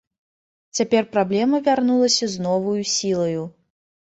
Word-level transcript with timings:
Цяпер 0.77 1.03
праблема 1.15 1.59
вярнулася 1.67 2.25
з 2.37 2.47
новаю 2.47 2.77
сілаю. 2.95 3.43